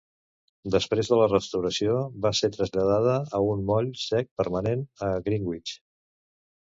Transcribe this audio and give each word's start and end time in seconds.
Després 0.75 1.09
de 1.11 1.19
la 1.19 1.27
restauració, 1.33 1.99
va 2.25 2.31
ser 2.41 2.49
traslladada 2.57 3.13
a 3.41 3.45
un 3.51 3.61
moll 3.73 3.93
sec 4.05 4.31
permanent 4.43 4.83
a 5.11 5.15
Greenwich. 5.29 5.77